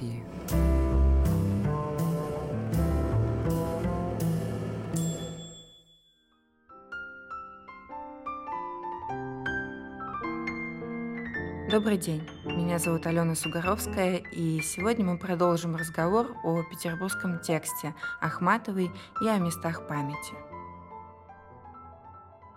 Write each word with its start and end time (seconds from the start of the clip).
биографии. 0.00 0.22
Добрый 11.70 11.96
день, 11.96 12.28
меня 12.44 12.78
зовут 12.78 13.06
Алена 13.06 13.34
Сугаровская, 13.34 14.16
и 14.16 14.60
сегодня 14.60 15.06
мы 15.06 15.16
продолжим 15.16 15.74
разговор 15.74 16.36
о 16.44 16.62
петербургском 16.64 17.40
тексте 17.40 17.94
Ахматовой 18.20 18.90
и 19.22 19.26
о 19.26 19.38
местах 19.38 19.88
памяти. 19.88 20.34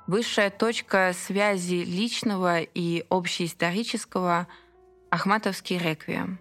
Высшая 0.06 0.50
точка 0.50 1.14
связи 1.14 1.84
личного 1.86 2.60
и 2.60 3.06
общеисторического– 3.10 4.48
Ахматовский 5.10 5.78
реквием. 5.78 6.40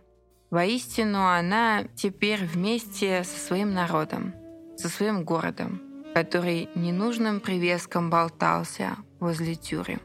Воистину, 0.54 1.26
она 1.26 1.82
теперь 1.96 2.44
вместе 2.44 3.24
со 3.24 3.40
своим 3.40 3.74
народом, 3.74 4.32
со 4.76 4.88
своим 4.88 5.24
городом, 5.24 5.82
который 6.14 6.68
ненужным 6.76 7.40
привеском 7.40 8.08
болтался 8.08 8.96
возле 9.18 9.56
тюрем. 9.56 10.00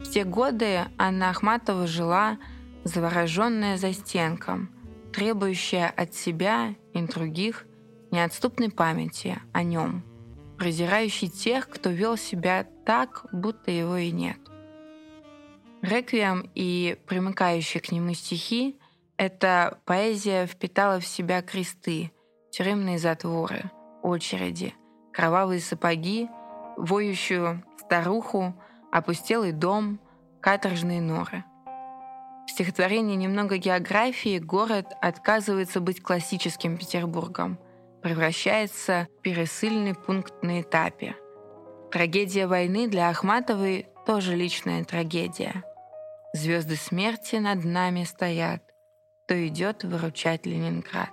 В 0.00 0.10
те 0.10 0.24
годы 0.24 0.80
Анна 0.98 1.30
Ахматова 1.30 1.86
жила 1.86 2.38
завороженная 2.82 3.76
застенком, 3.76 4.70
требующая 5.12 5.86
от 5.88 6.14
себя 6.14 6.74
и 6.92 7.02
других 7.02 7.64
неотступной 8.10 8.72
памяти 8.72 9.38
о 9.52 9.62
нем, 9.62 10.02
презирающий 10.58 11.28
тех, 11.28 11.68
кто 11.68 11.90
вел 11.90 12.16
себя 12.16 12.66
так, 12.84 13.26
будто 13.30 13.70
его 13.70 13.98
и 13.98 14.10
нет. 14.10 14.38
Реквием 15.80 16.50
и 16.56 16.98
примыкающие 17.06 17.80
к 17.80 17.92
нему 17.92 18.14
стихи— 18.14 18.76
эта 19.16 19.78
поэзия 19.84 20.46
впитала 20.46 21.00
в 21.00 21.06
себя 21.06 21.42
кресты, 21.42 22.10
тюремные 22.50 22.98
затворы, 22.98 23.70
очереди, 24.02 24.74
кровавые 25.12 25.60
сапоги, 25.60 26.28
воющую 26.76 27.62
старуху, 27.78 28.54
опустелый 28.90 29.52
дом, 29.52 30.00
каторжные 30.40 31.00
норы. 31.00 31.44
В 32.46 32.50
стихотворении 32.50 33.16
«Немного 33.16 33.56
географии» 33.56 34.38
город 34.38 34.92
отказывается 35.00 35.80
быть 35.80 36.02
классическим 36.02 36.76
Петербургом, 36.76 37.58
превращается 38.02 39.08
в 39.18 39.22
пересыльный 39.22 39.94
пункт 39.94 40.42
на 40.42 40.60
этапе. 40.60 41.16
Трагедия 41.90 42.46
войны 42.46 42.86
для 42.86 43.08
Ахматовой 43.08 43.86
тоже 44.04 44.34
личная 44.34 44.84
трагедия. 44.84 45.64
Звезды 46.34 46.76
смерти 46.76 47.36
над 47.36 47.64
нами 47.64 48.04
стоят, 48.04 48.62
кто 49.24 49.46
идет 49.46 49.84
выручать 49.84 50.46
Ленинград. 50.46 51.10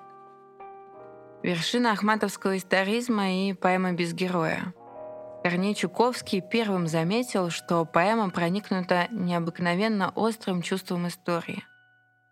Вершина 1.44 1.92
ахматовского 1.94 2.58
историзма 2.58 3.31
и 3.31 3.53
поэма 3.53 3.94
«Без 3.94 4.14
героя», 4.14 4.73
Корней 5.44 5.73
Чуковский 5.73 6.40
первым 6.40 6.86
заметил, 6.88 7.50
что 7.50 7.84
поэма 7.84 8.30
проникнута 8.30 9.08
необыкновенно 9.09 10.12
острым 10.14 10.62
чувством 10.62 11.08
истории. 11.08 11.64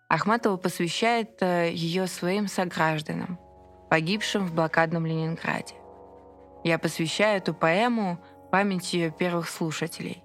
Ахматова 0.09 0.57
посвящает 0.57 1.41
э, 1.41 1.71
ее 1.71 2.05
своим 2.05 2.47
согражданам, 2.47 3.39
погибшим 3.89 4.45
в 4.45 4.53
блокадном 4.53 5.07
Ленинграде. 5.07 5.73
Я 6.63 6.77
посвящаю 6.77 7.37
эту 7.37 7.55
поэму 7.55 8.19
памяти 8.51 8.97
ее 8.97 9.11
первых 9.11 9.49
слушателей, 9.49 10.23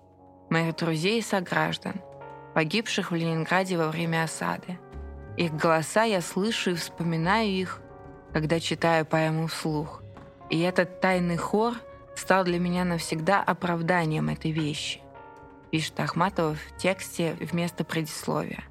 моих 0.50 0.76
друзей 0.76 1.20
и 1.20 1.22
сограждан, 1.22 2.02
погибших 2.54 3.10
в 3.10 3.14
Ленинграде 3.14 3.78
во 3.78 3.88
время 3.88 4.24
осады. 4.24 4.78
Их 5.36 5.52
голоса 5.54 6.04
я 6.04 6.20
слышу 6.20 6.70
и 6.70 6.74
вспоминаю 6.74 7.48
их, 7.48 7.80
когда 8.32 8.60
читаю 8.60 9.04
поэму 9.04 9.48
вслух. 9.48 10.02
И 10.50 10.60
этот 10.60 11.00
тайный 11.00 11.36
хор— 11.36 11.74
стал 12.18 12.44
для 12.44 12.58
меня 12.58 12.84
навсегда 12.84 13.42
оправданием 13.42 14.28
этой 14.28 14.50
вещи, 14.50 15.00
пишет 15.70 15.98
Ахматова 16.00 16.54
в 16.54 16.76
тексте 16.76 17.36
вместо 17.40 17.84
предисловия. 17.84 18.64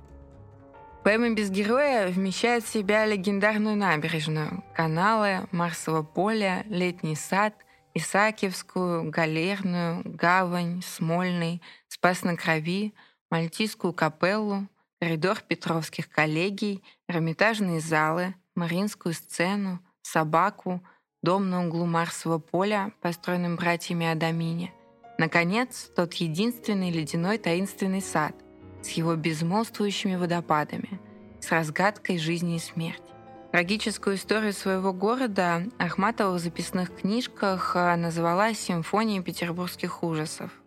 Поэма 1.03 1.31
«Без 1.31 1.49
героя» 1.49 2.07
вмещает 2.07 2.63
в 2.63 2.71
себя 2.71 3.05
легендарную 3.05 3.75
набережную, 3.75 4.63
каналы, 4.73 5.47
Марсово 5.51 6.01
поле, 6.01 6.63
Летний 6.67 7.15
сад, 7.17 7.53
Исаакиевскую, 7.93 9.09
Галерную, 9.11 10.01
Гавань, 10.05 10.81
Смольный, 10.81 11.61
Спас 11.89 12.23
на 12.23 12.37
Крови, 12.37 12.93
Мальтийскую 13.29 13.91
капеллу, 13.91 14.67
коридор 15.03 15.41
Петровских 15.45 16.09
коллегий, 16.09 16.81
Эрмитажные 17.09 17.81
залы, 17.81 18.35
Мариинскую 18.55 19.13
сцену, 19.13 19.81
Собаку, 20.01 20.81
дом 21.21 21.49
на 21.49 21.67
углу 21.67 21.85
Марсового 21.85 22.39
поля, 22.39 22.93
построенным 23.01 23.57
братьями 23.57 24.05
Адамине. 24.05 24.71
Наконец, 25.17 25.91
тот 25.93 26.13
единственный 26.13 26.89
ледяной 26.89 27.37
таинственный 27.37 28.01
сад 28.01 28.33
с 28.81 28.91
его 28.91 29.17
безмолвствующими 29.17 30.15
водопадами, 30.15 31.01
с 31.41 31.51
разгадкой 31.51 32.17
жизни 32.17 32.55
и 32.55 32.59
смерти. 32.59 33.03
Трагическую 33.51 34.15
историю 34.15 34.53
своего 34.53 34.93
города 34.93 35.63
Ахматова 35.79 36.35
в 36.35 36.39
записных 36.39 36.95
книжках 36.95 37.75
а, 37.75 37.97
называла 37.97 38.53
«Симфонией 38.53 39.21
петербургских 39.21 40.01
ужасов». 40.01 40.62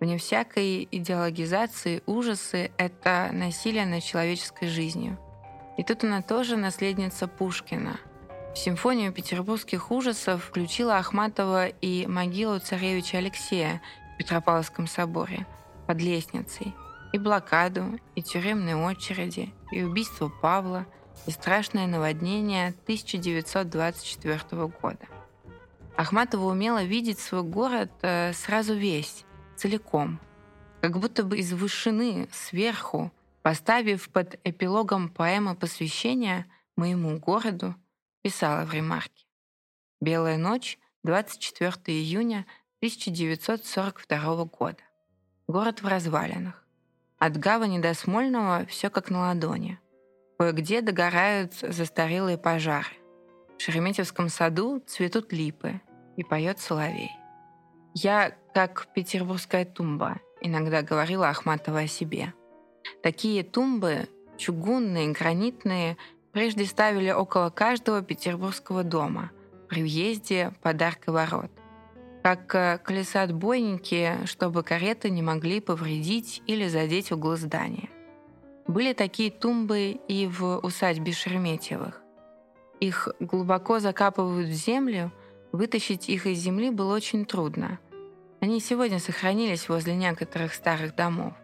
Вне 0.00 0.18
всякой 0.18 0.86
идеологизации 0.90 2.02
ужасы— 2.06 2.70
это 2.76 3.30
насилие 3.32 3.86
над 3.86 4.02
человеческой 4.02 4.68
жизнью. 4.68 5.18
И 5.78 5.82
тут 5.82 6.04
она 6.04 6.22
тоже 6.22 6.56
наследница 6.56 7.28
Пушкина— 7.28 7.98
в 8.56 8.58
симфонию 8.58 9.12
петербургских 9.12 9.90
ужасов 9.90 10.42
включила 10.46 10.96
Ахматова 10.96 11.66
и 11.68 12.06
могилу 12.06 12.58
царевича 12.58 13.18
Алексея 13.18 13.82
в 14.14 14.16
Петропавловском 14.16 14.86
соборе 14.86 15.46
под 15.86 16.00
лестницей, 16.00 16.74
и 17.12 17.18
блокаду, 17.18 18.00
и 18.14 18.22
тюремные 18.22 18.74
очереди, 18.74 19.52
и 19.70 19.82
убийство 19.82 20.32
Павла, 20.40 20.86
и 21.26 21.32
страшное 21.32 21.86
наводнение 21.86 22.68
1924 22.84 24.38
года. 24.80 25.04
Ахматова 25.94 26.46
умела 26.46 26.82
видеть 26.82 27.18
свой 27.18 27.42
город 27.42 27.90
э, 28.00 28.32
сразу 28.32 28.72
весь, 28.72 29.25
целиком, 29.56 30.20
как 30.80 30.98
будто 30.98 31.24
бы 31.24 31.38
из 31.38 31.52
вышины, 31.52 32.28
сверху, 32.32 33.12
поставив 33.42 34.08
под 34.10 34.38
эпилогом 34.44 35.08
поэмы 35.08 35.56
посвящения 35.56 36.46
моему 36.76 37.18
городу 37.18 37.74
писала 38.22 38.64
в 38.64 38.72
ремарке. 38.72 39.26
«Белая 40.00 40.36
ночь, 40.36 40.78
24 41.04 41.72
июня 41.86 42.46
1942 42.80 44.44
года. 44.44 44.82
Город 45.48 45.80
в 45.80 45.86
развалинах. 45.86 46.64
От 47.18 47.36
гавани 47.36 47.78
до 47.78 47.94
Смольного 47.94 48.66
все 48.66 48.90
как 48.90 49.10
на 49.10 49.20
ладони. 49.20 49.78
Кое-где 50.38 50.82
догорают 50.82 51.54
застарелые 51.54 52.36
пожары. 52.36 52.88
В 53.56 53.62
Шереметьевском 53.62 54.28
саду 54.28 54.80
цветут 54.86 55.32
липы 55.32 55.80
и 56.16 56.24
поет 56.24 56.58
соловей. 56.58 57.10
Я 57.98 58.34
как 58.52 58.88
петербургская 58.94 59.64
тумба, 59.64 60.20
иногда 60.42 60.82
говорила 60.82 61.30
Ахматова 61.30 61.78
о 61.78 61.86
себе. 61.86 62.34
Такие 63.02 63.42
тумбы, 63.42 64.10
чугунные, 64.36 65.12
гранитные, 65.12 65.96
прежде 66.30 66.66
ставили 66.66 67.10
около 67.10 67.48
каждого 67.48 68.02
петербургского 68.02 68.84
дома 68.84 69.30
при 69.70 69.80
въезде 69.80 70.52
подарка 70.60 71.10
ворот, 71.10 71.50
как 72.22 72.54
э, 72.54 72.78
колеса-отбойники, 72.84 74.26
чтобы 74.26 74.62
кареты 74.62 75.08
не 75.08 75.22
могли 75.22 75.60
повредить 75.60 76.42
или 76.46 76.68
задеть 76.68 77.12
углы 77.12 77.38
здания. 77.38 77.88
Были 78.66 78.92
такие 78.92 79.30
тумбы 79.30 79.98
и 80.06 80.26
в 80.26 80.58
усадьбе 80.58 81.12
Шереметьевых. 81.12 82.02
Их 82.78 83.08
глубоко 83.20 83.78
закапывают 83.78 84.48
в 84.48 84.52
землю, 84.52 85.12
вытащить 85.50 86.10
их 86.10 86.26
из 86.26 86.40
земли 86.40 86.68
было 86.68 86.94
очень 86.94 87.24
трудно. 87.24 87.78
Они 88.40 88.60
сегодня 88.60 88.98
сохранились 88.98 89.68
возле 89.68 89.94
некоторых 89.94 90.54
старых 90.54 90.94
домов. 90.94 91.34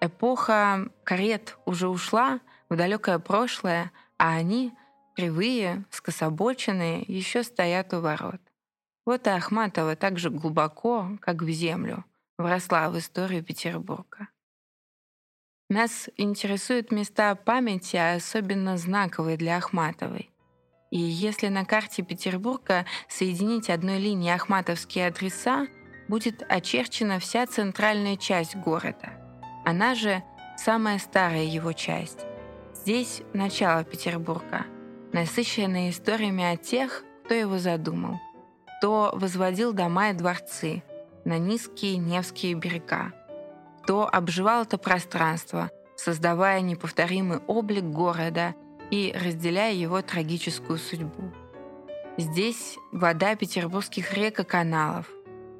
Эпоха 0.00 0.88
карет 1.04 1.56
уже 1.64 1.88
ушла— 1.88 2.40
в 2.72 2.76
далекое 2.76 3.18
прошлое, 3.18 3.92
а 4.16 4.34
они, 4.34 4.72
кривые, 5.14 5.84
скособоченные, 5.90 7.04
еще 7.06 7.42
стоят 7.42 7.92
у 7.92 8.00
ворот. 8.00 8.40
Вот 9.04 9.26
и 9.26 9.30
Ахматова 9.30 9.94
так 9.94 10.18
же 10.18 10.30
глубоко, 10.30 11.18
как 11.20 11.42
в 11.42 11.50
землю, 11.50 12.04
вросла 12.38 12.88
в 12.88 12.98
историю 12.98 13.44
Петербурга. 13.44 14.28
Нас 15.68 16.08
интересуют 16.16 16.92
места 16.92 17.34
памяти, 17.34 17.96
а 17.96 18.14
особенно 18.14 18.78
знаковые 18.78 19.36
для 19.36 19.58
Ахматовой. 19.58 20.30
И 20.90 20.98
если 20.98 21.48
на 21.48 21.64
карте 21.66 22.02
Петербурга 22.02 22.86
соединить 23.08 23.68
одной 23.68 23.98
линией 23.98 24.34
ахматовские 24.34 25.08
адреса, 25.08 25.66
будет 26.12 26.44
очерчена 26.46 27.18
вся 27.18 27.46
центральная 27.46 28.18
часть 28.18 28.54
города. 28.54 29.14
Она 29.64 29.94
же 29.94 30.22
самая 30.58 30.98
старая 30.98 31.44
его 31.44 31.72
часть 31.72 32.26
Здесь 32.74 33.22
начало 33.32 33.82
Петербурга, 33.82 34.66
насыщенное 35.14 35.88
историями 35.88 36.44
о 36.44 36.58
тех, 36.58 37.02
кто 37.24 37.32
его 37.32 37.56
задумал, 37.56 38.20
кто 38.76 39.12
возводил 39.14 39.72
дома 39.72 40.10
и 40.10 40.12
дворцы 40.12 40.82
на 41.24 41.38
низкие 41.38 41.96
Невские 41.96 42.56
берега, 42.56 43.14
кто 43.82 44.06
обживал 44.06 44.64
это 44.64 44.76
пространство, 44.76 45.70
создавая 45.96 46.60
неповторимый 46.60 47.38
облик 47.46 47.84
города 47.84 48.54
и 48.90 49.14
разделяя 49.18 49.72
его 49.72 50.02
трагическую 50.02 50.78
судьбу. 50.78 51.32
Здесь 52.18 52.76
вода 52.90 53.34
петербургских 53.34 54.12
рек 54.12 54.40
и 54.40 54.44
каналов, 54.44 55.06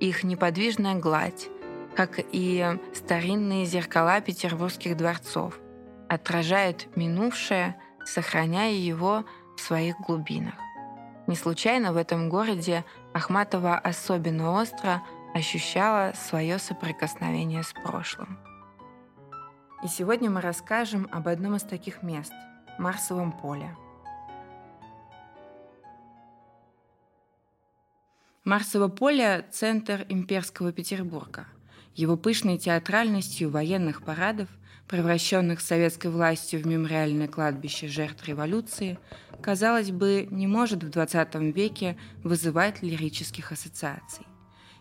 их 0.02 0.25
неподвижная 0.25 0.96
гладь, 0.96 1.49
как 1.94 2.19
и 2.19 2.78
старинные 2.93 3.64
зеркала 3.66 4.20
петербургских 4.20 4.96
дворцов, 4.96 5.60
отражает 6.08 6.94
минувшее, 6.96 7.76
сохраняя 8.04 8.72
его 8.72 9.25
в 9.56 9.60
своих 9.60 9.94
глубинах. 10.00 10.54
Не 11.28 11.37
случайно 11.37 11.93
в 11.93 11.96
этом 11.96 12.28
городе 12.28 12.84
Ахматова 13.14 13.78
особенно 13.78 14.60
остро 14.60 15.02
ощущала 15.34 16.12
свое 16.16 16.58
соприкосновение 16.58 17.62
с 17.62 17.72
прошлым. 17.72 18.40
И 19.84 19.87
сегодня 19.87 20.31
мы 20.31 20.40
расскажем 20.40 21.08
об 21.12 21.28
одном 21.28 21.54
из 21.54 21.62
таких 21.62 22.02
мест– 22.02 22.32
Марсовом 22.78 23.31
поле. 23.31 23.76
Марсово 28.44 28.88
поле– 28.88 29.46
центр 29.52 30.04
имперского 30.08 30.72
Петербурга. 30.72 31.46
Его 31.94 32.16
пышной 32.16 32.58
театральностью 32.58 33.50
военных 33.50 34.02
парадов, 34.02 34.48
превращенных 34.88 35.60
советской 35.60 36.08
властью 36.08 36.60
в 36.60 36.66
мемориальное 36.66 37.28
кладбище 37.28 37.86
жертв 37.86 38.26
революции, 38.26 38.98
казалось 39.40 39.92
бы, 39.92 40.26
не 40.32 40.48
может 40.48 40.82
в 40.82 40.88
XX 40.88 41.52
веке 41.52 41.96
вызывать 42.24 42.82
лирических 42.82 43.52
ассоциаций. 43.52 44.26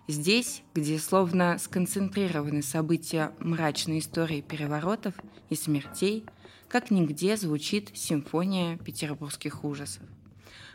Здесь, 0.07 0.63
где 0.73 0.97
словно 0.97 1.59
сконцентрированы 1.59 2.63
события 2.63 3.31
мрачной 3.37 3.99
истории 3.99 4.41
переворотов 4.41 5.13
и 5.51 5.55
смертей, 5.55 6.25
как 6.67 6.89
нигде 6.89 7.37
звучит 7.37 7.91
симфония 7.95 8.77
петербургских 8.77 9.63
ужасов. 9.63 10.01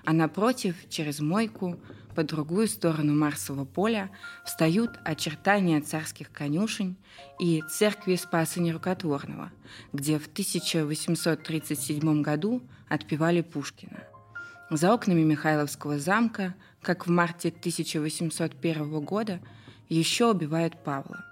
А 0.07 0.13
напротив, 0.13 0.77
через 0.89 1.19
мойку, 1.19 1.77
по 2.15 2.23
другую 2.23 2.69
сторону 2.69 3.13
Марсового 3.13 3.65
поля, 3.65 4.11
встают 4.45 4.93
очертания 5.05 5.81
царских 5.81 6.31
конюшень 6.31 6.97
и 7.41 7.61
церкви 7.69 8.15
Спаса 8.15 8.61
Нерукотворного, 8.61 9.51
где 9.93 10.21
в 10.21 10.29
1837 10.29 12.23
году 12.23 12.63
отпевали 12.89 13.41
Пушкина. 13.41 14.05
За 14.71 14.95
окнами 14.95 15.23
Михайловского 15.23 15.99
замка 15.99 16.55
как 16.83 17.09
в 17.09 17.11
марте 17.11 17.49
1801 17.49 19.01
года 19.01 19.41
еще 19.89 20.31
убивают 20.31 20.85
Павла. 20.85 21.25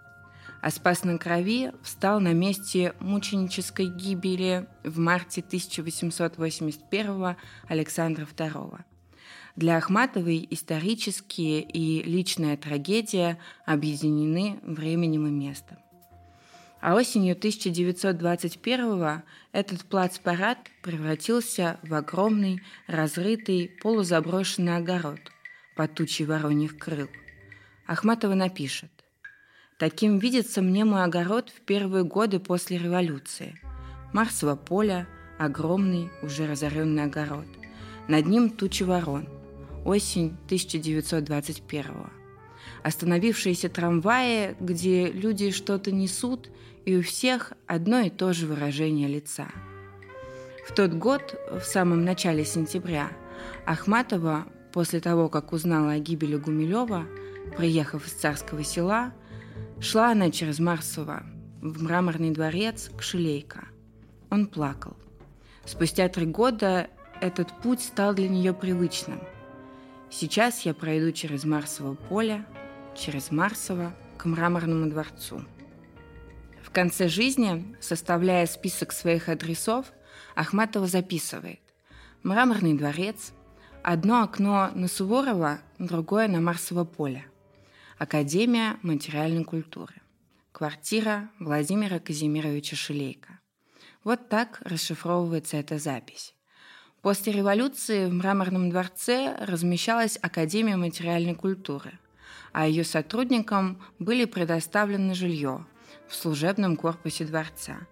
А 0.64 0.70
спас 0.70 1.04
на 1.04 1.18
крови 1.18 1.72
встал 1.82 2.20
на 2.20 2.32
месте 2.32 2.94
мученической 2.98 3.84
гибели 3.84 4.66
в 4.82 4.98
марте 4.98 5.42
1881 5.42 7.36
Александра 7.68 8.24
II. 8.24 8.80
Для 9.56 9.76
Ахматовой 9.76 10.48
исторические 10.50 11.60
и 11.60 12.02
личная 12.02 12.56
трагедия 12.56 13.38
объединены 13.66 14.58
временем 14.62 15.26
и 15.26 15.30
местом. 15.30 15.76
А 16.80 16.94
осенью 16.94 17.32
1921 17.32 19.22
этот 19.52 19.84
плац-парад 19.84 20.56
превратился 20.82 21.78
в 21.82 21.92
огромный, 21.92 22.62
разрытый, 22.86 23.70
полузаброшенный 23.82 24.78
огород, 24.78 25.20
под 25.76 25.92
тучей 25.92 26.24
вороньих 26.24 26.78
крыл. 26.78 27.10
Ахматова 27.86 28.32
напишет. 28.32 29.03
«Таким 29.84 30.18
видится 30.18 30.62
мне 30.62 30.86
мой 30.86 31.04
огород 31.04 31.50
в 31.50 31.60
первые 31.60 32.04
годы 32.04 32.38
после 32.38 32.78
революции. 32.78 33.60
Марсово 34.14 34.56
поле, 34.56 35.06
огромный, 35.38 36.08
уже 36.22 36.46
разоренный 36.46 37.02
огород. 37.02 37.44
Над 38.08 38.24
ним 38.24 38.48
тучи 38.48 38.82
ворон. 38.82 39.28
Осень 39.84 40.38
1921 40.46 41.84
Остановившиеся 42.82 43.68
трамваи, 43.68 44.56
где 44.58 45.12
люди 45.12 45.50
что-то 45.50 45.92
несут, 45.92 46.48
и 46.86 46.96
у 46.96 47.02
всех 47.02 47.52
одно 47.66 48.00
и 48.00 48.08
то 48.08 48.32
же 48.32 48.46
выражение 48.46 49.06
лица. 49.06 49.48
В 50.66 50.72
тот 50.72 50.94
год, 50.94 51.38
в 51.60 51.62
самом 51.62 52.06
начале 52.06 52.46
сентября, 52.46 53.10
Ахматова 53.66 54.46
После 54.74 54.98
того, 54.98 55.28
как 55.28 55.52
узнала 55.52 55.92
о 55.92 55.98
гибели 56.00 56.34
Гумилева, 56.34 57.06
приехав 57.56 58.08
из 58.08 58.12
царского 58.12 58.64
села, 58.64 59.12
шла 59.84 60.10
она 60.10 60.30
через 60.30 60.58
Марсово 60.58 61.22
в 61.60 61.82
мраморный 61.82 62.30
дворец 62.30 62.90
к 62.96 63.02
Шилейко. 63.02 63.68
Он 64.30 64.46
плакал. 64.46 64.96
Спустя 65.64 66.08
три 66.08 66.26
года 66.26 66.88
этот 67.20 67.48
путь 67.62 67.80
стал 67.80 68.14
для 68.14 68.28
нее 68.28 68.52
привычным. 68.52 69.20
Сейчас 70.10 70.62
я 70.62 70.74
пройду 70.74 71.12
через 71.12 71.44
Марсово 71.44 71.94
поле, 71.94 72.44
через 72.96 73.30
Марсово 73.30 73.94
к 74.18 74.24
мраморному 74.24 74.90
дворцу. 74.90 75.44
В 76.62 76.70
конце 76.70 77.08
жизни, 77.08 77.76
составляя 77.80 78.46
список 78.46 78.92
своих 78.92 79.28
адресов, 79.28 79.92
Ахматова 80.34 80.86
записывает 80.86 81.60
«Мраморный 82.22 82.74
дворец– 82.74 83.32
Одно 83.86 84.22
окно 84.22 84.70
на 84.74 84.88
Суворова, 84.88 85.58
другое 85.78 86.26
на 86.26 86.40
Марсово 86.40 86.84
поле. 86.84 87.26
Академия 87.96 88.76
материальной 88.82 89.44
культуры. 89.44 89.94
Квартира 90.50 91.30
Владимира 91.38 92.00
Казимировича 92.00 92.74
Шилейка. 92.74 93.38
Вот 94.02 94.28
так 94.28 94.60
расшифровывается 94.64 95.58
эта 95.58 95.78
запись. 95.78 96.34
После 97.02 97.32
революции 97.32 98.06
в 98.06 98.12
Мраморном 98.12 98.68
дворце 98.68 99.36
размещалась 99.38 100.18
Академия 100.20 100.74
материальной 100.74 101.36
культуры, 101.36 101.92
а 102.52 102.66
ее 102.66 102.82
сотрудникам 102.82 103.80
были 104.00 104.24
предоставлены 104.24 105.14
жилье 105.14 105.64
в 106.08 106.16
служебном 106.16 106.76
корпусе 106.76 107.24
дворца 107.24 107.86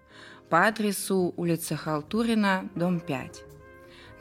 по 0.49 0.67
адресу 0.67 1.33
улица 1.37 1.77
Халтурина, 1.77 2.69
дом 2.75 2.99
5. 2.99 3.52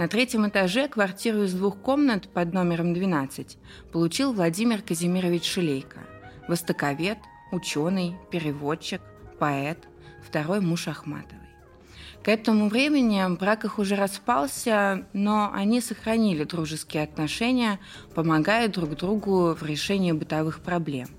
На 0.02 0.08
третьем 0.08 0.48
этаже 0.48 0.88
квартиру 0.88 1.44
из 1.44 1.54
двух 1.54 1.76
комнат 1.78 2.28
под 2.28 2.52
номером 2.52 2.92
12 2.92 3.56
получил 3.92 4.32
Владимир 4.32 4.82
Казимирович 4.82 5.44
Шилейко, 5.44 6.00
востоковед, 6.48 7.18
ученый, 7.52 8.16
переводчик, 8.32 9.00
поэт, 9.38 9.78
второй 10.26 10.58
муж 10.60 10.88
Ахматовой. 10.88 11.46
К 12.24 12.30
этому 12.30 12.68
времени 12.68 13.24
брак 13.36 13.64
их 13.64 13.78
уже 13.78 13.94
распался, 13.94 15.06
но 15.12 15.52
они 15.54 15.80
сохранили 15.80 16.42
дружеские 16.42 17.04
отношения, 17.04 17.78
помогая 18.12 18.66
друг 18.66 18.96
другу 18.96 19.54
в 19.54 19.62
решении 19.64 20.10
бытовых 20.10 20.62
проблем, 20.62 21.10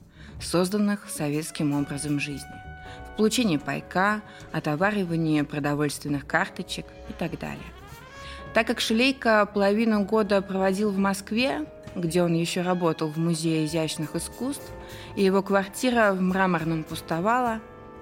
созданных 0.42 1.08
советским 1.10 1.72
образом 1.74 2.20
жизни 2.20 2.52
в 3.14 3.16
получении 3.16 3.56
пайка, 3.56 4.22
отоваривании 4.52 5.42
продовольственных 5.44 6.28
карточек 6.28 6.88
и 7.08 7.14
так 7.14 7.40
далее. 7.40 7.64
Так 8.54 8.68
как 8.68 8.80
Шилейко 8.80 9.50
половину 9.52 10.06
года 10.06 10.40
проводил 10.42 10.92
в 10.92 10.98
Москве, 10.98 11.66
где 11.96 12.22
он 12.22 12.34
еще 12.34 12.62
работал 12.62 13.08
в 13.08 13.18
Музее 13.18 13.66
изящных 13.66 14.16
искусств, 14.16 14.72
и 15.16 15.24
его 15.24 15.42
квартира 15.42 16.14
в 16.14 16.22
Мраморном 16.22 16.84
пустовала, 16.84 17.62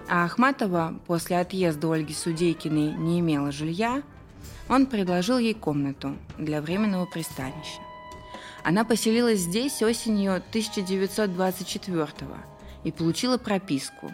а 0.10 0.26
Ахматова 0.26 0.96
после 1.08 1.40
отъезда 1.40 1.94
Ольги 1.94 2.14
Судейкиной 2.14 2.92
не 2.92 3.22
имела 3.22 3.54
жилья, 3.54 4.04
он 4.68 4.88
предложил 4.88 5.38
ей 5.38 5.54
комнату 5.54 6.18
для 6.38 6.62
временного 6.62 7.06
пристанища. 7.06 7.80
Она 8.64 8.84
поселилась 8.84 9.40
здесь 9.40 9.82
осенью 9.82 10.36
1924 10.36 12.08
и 12.84 12.92
получила 12.92 13.38
прописку, 13.38 14.14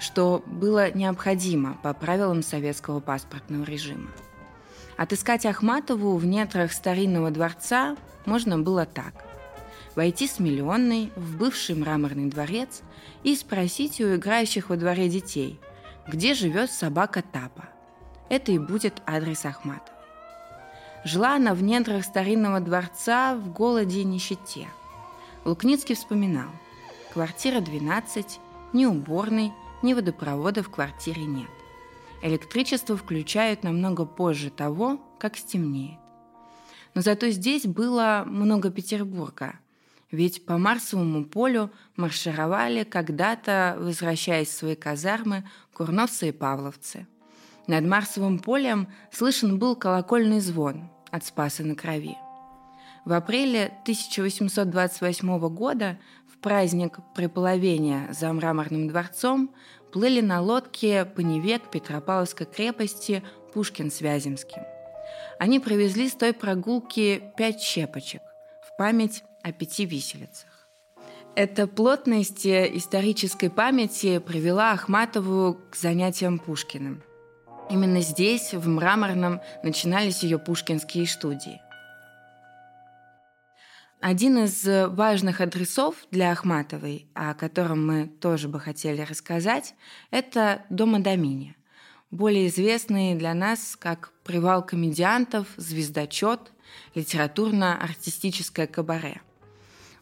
что 0.00 0.42
было 0.46 0.90
необходимо 0.90 1.78
по 1.82 1.94
правилам 1.94 2.42
советского 2.42 2.98
паспортного 2.98 3.64
режима. 3.64 4.10
Отыскать 4.98 5.46
Ахматову 5.46 6.16
в 6.16 6.26
нетрах 6.26 6.72
старинного 6.72 7.30
дворца 7.30 7.96
можно 8.26 8.58
было 8.58 8.84
так. 8.84 9.14
Войти 9.94 10.26
с 10.26 10.40
миллионной 10.40 11.12
в 11.14 11.36
бывший 11.36 11.76
мраморный 11.76 12.28
дворец 12.28 12.82
и 13.22 13.36
спросить 13.36 14.00
у 14.00 14.16
играющих 14.16 14.70
во 14.70 14.76
дворе 14.76 15.08
детей, 15.08 15.60
где 16.08 16.34
живет 16.34 16.72
собака 16.72 17.22
Тапа. 17.22 17.68
Это 18.28 18.50
и 18.50 18.58
будет 18.58 19.00
адрес 19.06 19.44
Ахматовой. 19.44 20.00
Жила 21.04 21.36
она 21.36 21.54
в 21.54 21.62
недрах 21.62 22.04
старинного 22.04 22.58
дворца 22.58 23.36
в 23.36 23.52
голоде 23.52 24.00
и 24.00 24.04
нищете. 24.04 24.66
Лукницкий 25.44 25.94
вспоминал. 25.94 26.50
Квартира 27.12 27.60
12, 27.60 28.40
ни 28.72 28.84
уборной, 28.84 29.52
ни 29.80 29.94
водопровода 29.94 30.64
в 30.64 30.70
квартире 30.70 31.24
нет. 31.24 31.57
Электричество 32.20 32.96
включают 32.96 33.62
намного 33.62 34.04
позже 34.04 34.50
того, 34.50 35.00
как 35.18 35.36
стемнеет. 35.36 35.98
Но 36.94 37.00
зато 37.00 37.30
здесь 37.30 37.64
было 37.64 38.24
много 38.26 38.70
Петербурга, 38.70 39.60
ведь 40.10 40.44
по 40.44 40.58
Марсовому 40.58 41.24
полю 41.24 41.70
маршировали 41.96 42.82
когда-то, 42.82 43.76
возвращаясь 43.78 44.48
в 44.48 44.52
свои 44.52 44.74
казармы, 44.74 45.44
курновцы 45.72 46.30
и 46.30 46.32
павловцы. 46.32 47.06
Над 47.68 47.84
Марсовым 47.84 48.38
полем 48.38 48.88
слышен 49.12 49.58
был 49.58 49.76
колокольный 49.76 50.40
звон 50.40 50.88
от 51.10 51.24
Спаса 51.24 51.62
на 51.62 51.76
Крови. 51.76 52.16
В 53.04 53.12
апреле 53.12 53.66
1828 53.82 55.48
года 55.50 55.98
праздник 56.40 56.98
Преполовения 57.14 58.08
за 58.12 58.32
Мраморным 58.32 58.88
дворцом 58.88 59.54
плыли 59.92 60.20
на 60.20 60.40
лодке 60.40 61.04
по 61.04 61.20
Неве 61.20 61.58
к 61.58 61.70
Петропавловской 61.70 62.46
крепости 62.46 63.22
Пушкин 63.52 63.90
с 63.90 64.00
Вяземским. 64.00 64.62
Они 65.38 65.60
провезли 65.60 66.08
с 66.08 66.14
той 66.14 66.32
прогулки 66.32 67.22
пять 67.36 67.60
щепочек 67.60 68.22
в 68.62 68.76
память 68.76 69.22
о 69.42 69.52
пяти 69.52 69.84
виселицах. 69.84 70.68
Эта 71.34 71.66
плотность 71.66 72.46
исторической 72.46 73.48
памяти 73.48 74.18
привела 74.18 74.72
Ахматову 74.72 75.58
к 75.70 75.76
занятиям 75.76 76.38
Пушкиным. 76.38 77.02
Именно 77.70 78.00
здесь, 78.00 78.54
в 78.54 78.66
Мраморном, 78.66 79.40
начинались 79.62 80.22
ее 80.22 80.38
пушкинские 80.38 81.06
студии. 81.06 81.60
Один 84.00 84.38
из 84.44 84.64
важных 84.64 85.40
адресов 85.40 85.96
для 86.12 86.30
Ахматовой, 86.30 87.08
о 87.14 87.34
котором 87.34 87.84
мы 87.84 88.06
тоже 88.06 88.46
бы 88.46 88.60
хотели 88.60 89.00
рассказать, 89.00 89.74
это 90.12 90.64
дом 90.70 90.94
Адаминия, 90.94 91.56
более 92.12 92.46
известный 92.46 93.16
для 93.16 93.34
нас 93.34 93.76
как 93.76 94.12
«Привал 94.22 94.64
комедиантов», 94.64 95.48
«Звездочет», 95.56 96.52
литературно-артистическое 96.94 98.68
кабаре. 98.68 99.20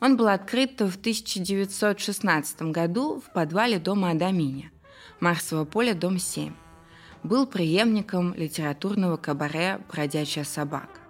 Он 0.00 0.18
был 0.18 0.28
открыт 0.28 0.78
в 0.82 0.96
1916 0.98 2.62
году 2.64 3.22
в 3.26 3.32
подвале 3.32 3.78
дома 3.78 4.10
Адаминя, 4.10 4.70
Марсово 5.20 5.64
поле, 5.64 5.94
дом 5.94 6.18
7. 6.18 6.52
Был 7.22 7.46
преемником 7.46 8.34
литературного 8.34 9.16
кабаре 9.16 9.80
«Бродячая 9.90 10.44
собака». 10.44 11.05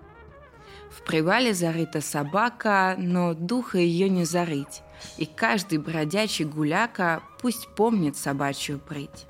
В 0.90 1.02
привале 1.02 1.54
зарыта 1.54 2.00
собака, 2.00 2.94
но 2.98 3.34
духа 3.34 3.78
ее 3.78 4.08
не 4.08 4.24
зарыть, 4.24 4.82
и 5.18 5.26
каждый 5.26 5.78
бродячий 5.78 6.44
гуляка 6.44 7.22
пусть 7.40 7.68
помнит 7.74 8.16
собачью 8.16 8.78
прыть. 8.78 9.26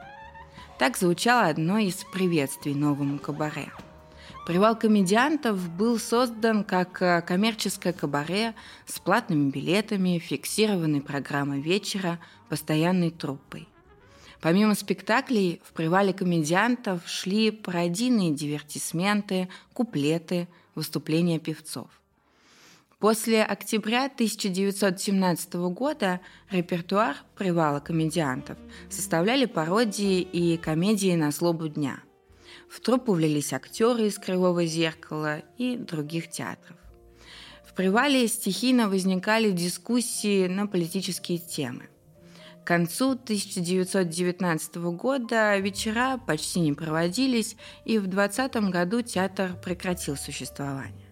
Так 0.78 0.96
звучало 0.96 1.46
одно 1.46 1.78
из 1.78 2.04
приветствий 2.12 2.74
новому 2.74 3.18
кабаре. 3.18 3.72
Привал 4.46 4.76
комедиантов 4.76 5.68
был 5.70 5.98
создан 5.98 6.62
как 6.62 7.02
э, 7.02 7.20
коммерческое 7.22 7.92
кабаре 7.92 8.54
с 8.86 9.00
платными 9.00 9.50
билетами, 9.50 10.20
фиксированной 10.20 11.00
программой 11.00 11.60
вечера, 11.60 12.20
постоянной 12.48 13.10
труппой. 13.10 13.66
Помимо 14.40 14.76
спектаклей, 14.76 15.60
в 15.64 15.72
привале 15.72 16.12
комедиантов 16.12 17.08
шли 17.08 17.50
пародийные 17.50 18.32
дивертисменты, 18.32 19.48
куплеты, 19.72 20.46
выступления 20.76 21.40
певцов. 21.40 21.88
После 22.98 23.42
октября 23.44 24.06
1917 24.06 25.54
года 25.54 26.20
репертуар 26.50 27.16
«Привала 27.36 27.80
комедиантов» 27.80 28.56
составляли 28.88 29.44
пародии 29.44 30.22
и 30.22 30.56
комедии 30.56 31.14
на 31.14 31.30
злобу 31.30 31.68
дня. 31.68 32.00
В 32.70 32.80
труппу 32.80 33.12
влились 33.12 33.52
актеры 33.52 34.06
из 34.06 34.18
«Кривого 34.18 34.64
зеркала» 34.64 35.40
и 35.58 35.76
других 35.76 36.30
театров. 36.30 36.78
В 37.66 37.74
«Привале» 37.74 38.26
стихийно 38.28 38.88
возникали 38.88 39.50
дискуссии 39.50 40.46
на 40.46 40.66
политические 40.66 41.38
темы. 41.38 41.90
К 42.66 42.74
концу 42.74 43.12
1919 43.12 44.76
года 44.96 45.56
вечера 45.56 46.18
почти 46.26 46.58
не 46.58 46.72
проводились, 46.72 47.56
и 47.84 47.96
в 48.00 48.08
2020 48.08 48.56
году 48.72 49.02
театр 49.02 49.54
прекратил 49.64 50.16
существование. 50.16 51.06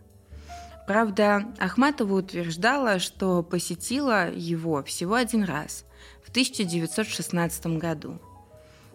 Правда, 0.88 1.54
Ахматова 1.60 2.14
утверждала, 2.14 2.98
что 2.98 3.44
посетила 3.44 4.32
его 4.32 4.82
всего 4.82 5.14
один 5.14 5.44
раз, 5.44 5.84
в 6.24 6.30
1916 6.30 7.66
году. 7.78 8.20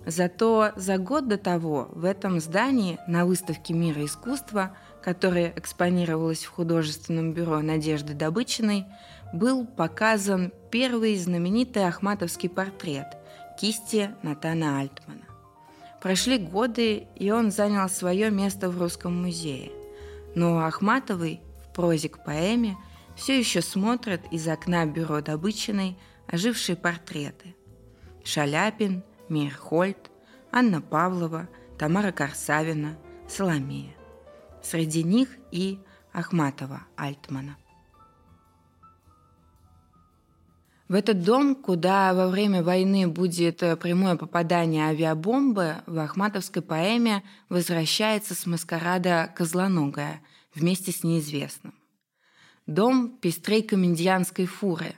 Зато 0.10 0.72
за 0.76 0.98
год 0.98 1.28
до 1.28 1.38
того 1.38 1.88
в 1.92 2.04
этом 2.04 2.40
здании 2.40 2.98
на 3.08 3.28
выставке 3.28 3.76
«Мира 3.76 4.04
искусства», 4.04 4.76
которая 5.04 5.54
экспонировалась 5.56 6.46
в 6.46 6.50
художественном 6.50 7.34
бюро 7.34 7.62
Надежды 7.62 8.16
Добычиной, 8.16 8.86
был 9.34 9.68
показан 9.68 10.52
первый 10.72 11.16
знаменитый 11.16 11.88
ахматовский 11.88 12.50
портрет 12.50 13.06
кисти 13.60 14.10
Натана 14.24 14.80
Альтмана. 14.80 15.26
Прошли 16.02 16.40
годы, 16.40 17.06
и 17.16 17.30
он 17.30 17.52
занял 17.52 17.88
свое 17.88 18.32
место 18.32 18.72
в 18.72 18.82
Русском 18.82 19.22
музее. 19.22 19.72
Но 20.34 20.66
Ахматовой 20.66 21.40
в 21.64 21.76
прозе 21.76 22.10
к 22.10 22.24
поэме 22.24 22.78
все 23.16 23.38
еще 23.38 23.62
смотрят 23.62 24.22
из 24.32 24.48
окна 24.48 24.88
бюро 24.88 25.22
Добычиной 25.22 26.00
ожившие 26.26 26.76
портреты. 26.76 27.56
Шаляпин, 28.24 29.04
Мирхольд, 29.30 30.12
Анна 30.52 30.82
Павлова, 30.82 31.48
Тамара 31.78 32.12
Корсавина, 32.12 32.98
Соломея. 33.28 33.96
Среди 34.62 35.04
них 35.04 35.30
и 35.52 35.80
Ахматова 36.12 36.82
Альтмана. 36.96 37.58
В 40.90 40.96
этот 40.96 41.24
дом, 41.24 41.54
куда 41.54 42.16
во 42.16 42.30
время 42.30 42.64
войны 42.64 43.08
будет 43.08 43.62
э, 43.62 43.78
прямое 43.78 44.16
попадание 44.16 44.86
авиабомбы, 44.88 45.84
в 45.86 46.00
Ахматовской 46.00 46.64
поэме 46.64 47.24
возвращается 47.48 48.34
с 48.34 48.48
маскарада 48.48 49.32
Козлоногая 49.36 50.22
вместе 50.56 50.92
с 50.92 51.04
неизвестным. 51.04 51.76
Дом 52.66 53.18
пестрей 53.22 53.62
комедианской 53.62 54.48
фуры. 54.48 54.96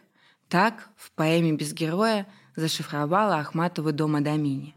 Так 0.47 0.89
в 0.95 1.11
поэме 1.11 1.51
«Без 1.51 1.73
героя» 1.73 2.25
зашифровала 2.55 3.37
Ахматова 3.37 3.91
дом 3.91 4.15
Адамини. 4.15 4.75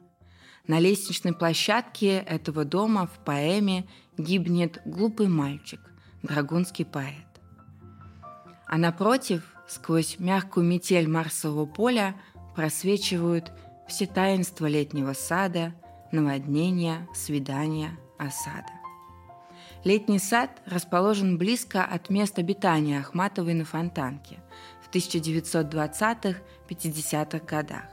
На 0.66 0.78
лестничной 0.78 1.34
площадке 1.34 2.18
этого 2.18 2.64
дома 2.64 3.06
в 3.06 3.24
поэме 3.24 3.86
гибнет 4.16 4.80
глупый 4.84 5.28
мальчик, 5.28 5.80
драгунский 6.22 6.84
поэт. 6.84 7.26
А 8.66 8.78
напротив 8.78 9.42
сквозь 9.68 10.18
мягкую 10.18 10.66
метель 10.66 11.08
Марсового 11.08 11.66
поля 11.66 12.14
просвечивают 12.54 13.52
все 13.86 14.06
таинства 14.06 14.66
летнего 14.66 15.12
сада, 15.12 15.74
наводнения, 16.12 17.06
свидания, 17.14 17.98
осада. 18.18 18.72
Летний 19.84 20.18
сад 20.18 20.62
расположен 20.64 21.36
близко 21.36 21.84
от 21.84 22.08
места 22.08 22.40
обитания 22.40 23.00
Ахматовой 23.00 23.52
на 23.52 23.66
Фонтанке 23.66 24.38
в 24.94 24.96
1920-50-х 24.96 27.38
годах. 27.46 27.84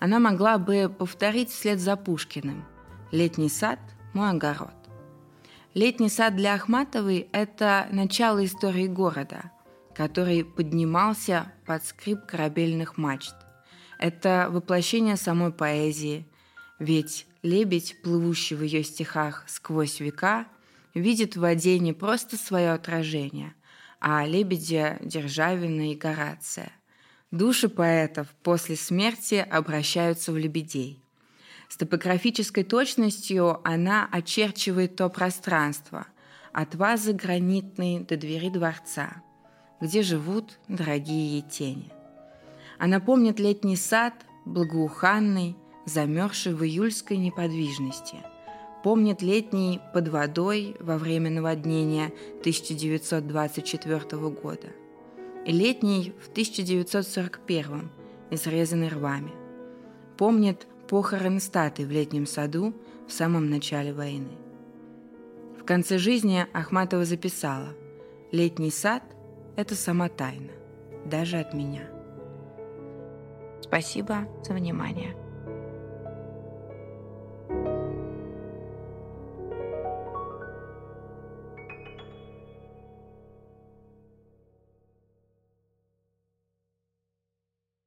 Она 0.00 0.18
могла 0.18 0.58
бы 0.58 0.88
повторить 0.88 1.50
вслед 1.50 1.78
за 1.80 1.96
Пушкиным 1.96 2.64
«Летний 3.12 3.48
сад– 3.48 3.78
мой 4.12 4.30
огород». 4.30 4.74
Летний 5.74 6.08
сад 6.08 6.34
для 6.36 6.54
Ахматовой– 6.54 7.28
это 7.32 7.88
начало 7.90 8.44
истории 8.44 8.86
города– 8.86 9.50
который 9.96 10.44
поднимался 10.44 11.52
под 11.64 11.84
скрип 11.84 12.26
корабельных 12.26 12.98
мачт. 12.98 13.34
Это 13.98 14.48
воплощение 14.50 15.16
самой 15.16 15.52
поэзии, 15.52 16.26
ведь 16.78 17.26
лебедь, 17.42 17.96
плывущий 18.02 18.56
в 18.56 18.62
ее 18.62 18.84
стихах 18.84 19.44
сквозь 19.46 20.00
века, 20.00 20.46
видит 20.92 21.36
в 21.36 21.40
воде 21.40 21.78
не 21.78 21.94
просто 21.94 22.36
свое 22.36 22.72
отражение, 22.72 23.54
а 24.00 24.26
лебедя 24.26 24.98
Державина 25.00 25.92
и 25.92 25.94
Горация. 25.94 26.72
Души 27.30 27.68
поэтов 27.68 28.28
после 28.42 28.76
смерти 28.76 29.34
обращаются 29.34 30.32
в 30.32 30.38
лебедей. 30.38 31.02
С 31.68 31.76
топографической 31.76 32.64
точностью 32.64 33.60
она 33.66 34.08
очерчивает 34.10 34.96
то 34.96 35.08
пространство– 35.08 36.06
от 36.52 36.74
вазы 36.74 37.12
гранитной 37.12 38.00
до 38.00 38.16
двери 38.16 38.48
дворца– 38.48 39.22
где 39.80 40.02
живут 40.02 40.58
дорогие 40.68 41.42
тени. 41.42 41.90
Она 42.78 43.00
помнит 43.00 43.38
летний 43.38 43.76
сад, 43.76 44.14
благоуханный, 44.44 45.56
замерзший 45.84 46.54
в 46.54 46.64
июльской 46.64 47.16
неподвижности. 47.16 48.16
Помнит 48.86 49.20
летний 49.20 49.80
под 49.92 50.06
водой 50.06 50.76
во 50.78 50.96
время 50.96 51.28
наводнения 51.28 52.12
1924 52.38 53.98
года. 54.28 54.68
И 55.44 55.50
летний 55.50 56.14
в 56.20 56.28
1941, 56.28 57.90
изрезанный 58.30 58.86
рвами. 58.86 59.32
Помнит 60.16 60.68
похороны 60.86 61.40
статы 61.40 61.84
в 61.84 61.90
летнем 61.90 62.26
саду 62.26 62.74
в 63.08 63.12
самом 63.12 63.50
начале 63.50 63.92
войны. 63.92 64.38
В 65.60 65.64
конце 65.64 65.98
жизни 65.98 66.46
Ахматова 66.52 67.04
записала 67.04 67.70
«Летний 68.30 68.70
сад– 68.70 69.02
это 69.56 69.74
сама 69.74 70.08
тайна, 70.08 70.52
даже 71.04 71.38
от 71.38 71.54
меня». 71.54 71.90
Спасибо 73.62 74.28
за 74.44 74.54
внимание. 74.54 75.25